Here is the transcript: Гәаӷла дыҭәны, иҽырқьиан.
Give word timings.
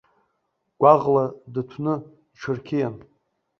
Гәаӷла 0.81 1.25
дыҭәны, 1.53 1.93
иҽырқьиан. 2.01 2.95